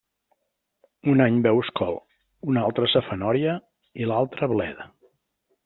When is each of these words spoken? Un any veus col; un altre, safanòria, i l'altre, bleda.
Un 1.13 1.21
any 1.25 1.37
veus 1.47 1.69
col; 1.81 1.99
un 2.53 2.59
altre, 2.63 2.89
safanòria, 2.95 3.55
i 4.05 4.09
l'altre, 4.13 4.51
bleda. 4.57 4.93